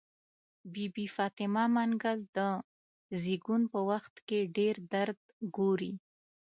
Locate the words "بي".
0.73-0.85, 0.95-1.05